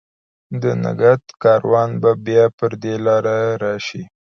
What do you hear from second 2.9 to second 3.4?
لار،